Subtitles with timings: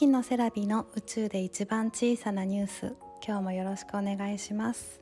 [0.00, 2.94] キのセラビの宇宙で一番小さなニュース。
[3.22, 4.98] 今日もよろしくお願いします。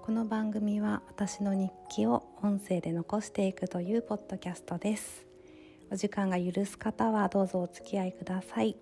[0.00, 5.26] この番組は私の日記を音声で残していくというポッドキャストです。
[5.90, 8.78] お時間が許す方はどうぞお付き合いください。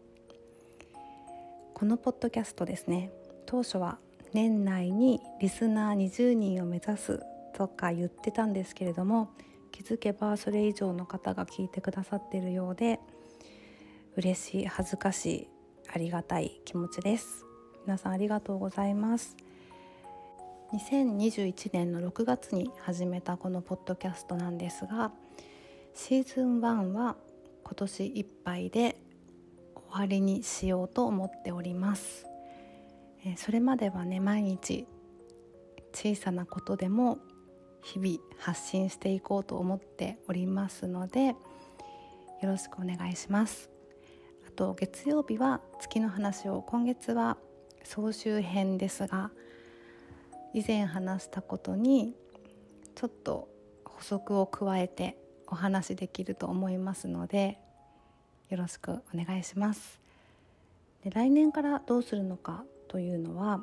[1.74, 3.10] このポッドキャストですね。
[3.44, 3.98] 当初は
[4.32, 7.20] 年内にリスナー20人を目指す。
[7.52, 9.30] とか言ってたんですけれども
[9.72, 13.00] 気づけばそれ以上の方が聞いてくださっているようで
[14.14, 15.48] 嬉しい恥ずかしい
[15.90, 17.46] ありがたい気持ちです。
[17.86, 19.36] 皆さんありがとうございます。
[20.74, 25.12] 2021年の6月に始めたこのポッドキャストなんですが
[25.94, 27.16] シーズン1は
[27.62, 28.96] 今年いっぱいで
[29.74, 32.26] 終わりにしようと思っております。
[33.36, 34.86] それまではね毎日
[35.94, 37.18] 小さなことでも
[37.82, 41.36] 日々発信していこうと思っておりますのでよ
[42.42, 43.71] ろしくお願いします。
[44.52, 47.38] と月曜日は月の話を今月は
[47.84, 49.30] 総集編ですが
[50.52, 52.14] 以前話したことに
[52.94, 53.48] ちょっと
[53.84, 55.16] 補足を加えて
[55.48, 57.58] お話できると思いますので
[58.50, 60.00] よろしくお願いします。
[61.02, 63.60] で来年からどうするのかというのは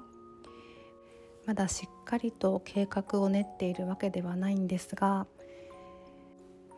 [1.45, 5.27] まだしっかりと計画を練っているわけではないんですが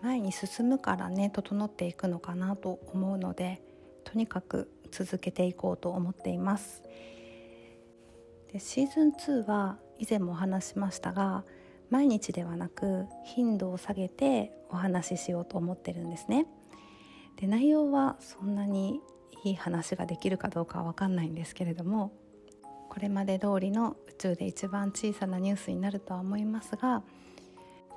[0.02, 3.62] 前に進むからね整っていくのかなと思うので
[4.04, 6.84] とにかく続けていこうと思っています。
[8.52, 11.46] でシーズン2は以前もお話しましたが
[11.90, 16.48] 毎日ではなく頻度を下げてお話ししようと思ってるんですね。
[17.38, 19.02] で内容はそんなに
[19.44, 22.14] いい話ができるかどうかは分かんないんですけれども
[22.90, 27.04] これまで通りの宇宙で一番小さなニュースになるとは思いますが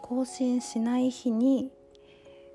[0.02, 1.70] 更新しない日に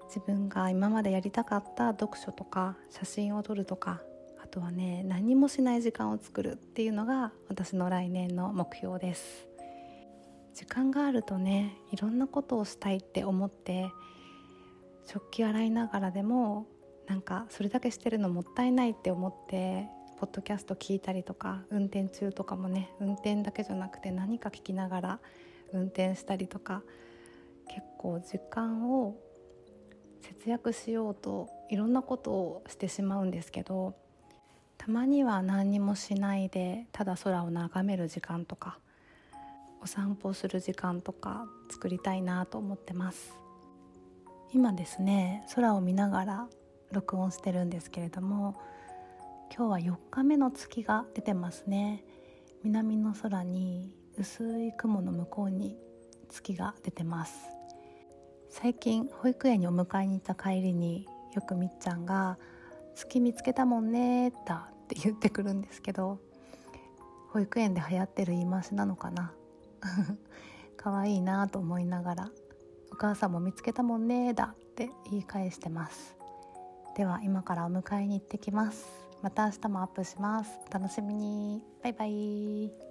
[0.09, 4.02] 自分が今までやりたかった読書とか写真を撮るとか
[4.43, 9.47] あとはね何もしない時間を作るっていうのが私の来年の目標です。
[10.55, 13.92] 時間があるとねいろんなことをしたいって思って
[15.05, 16.65] 食器洗いながらでも
[17.08, 19.87] なんかそれだけしてるのもったいないって思って
[20.20, 25.20] ポッドキャスト聞いたりとか運転中とかもね運転だけじゃなくて何か聞きながら
[25.71, 26.81] 運転したりとか
[27.70, 29.15] 結構時間を
[30.39, 33.94] 節約しようといろんなことをしてしまうんですけど
[34.77, 38.80] たまには何にもしないでただ空を眺める時間とか
[39.82, 43.33] お散歩する時間とか作りたいなと思ってます。
[44.54, 46.48] 今ですね空を見ながら
[46.94, 48.56] 録音してるんですけれども
[49.56, 52.06] 今日は4日目の月が出てますね。
[52.64, 55.77] 南の空に薄い雲の向こうに
[56.30, 57.58] 月が出てます。
[58.49, 62.37] 最近保育園にお迎えに行った帰りによくみっちゃんが
[62.95, 66.20] 「月見つけたもんね」だって言ってくるんですけど
[67.32, 69.33] 保育園で流行ってる言い回しなのかな
[70.77, 72.32] 可愛いなと思いながら
[72.92, 76.15] 「お母さんも見つけたもんね」だって言い返してます。
[76.95, 78.88] では今からお迎えに行ってきます。
[79.21, 80.59] また明日もアップします。
[80.70, 81.64] お楽しみに。
[81.82, 82.89] バイバイ。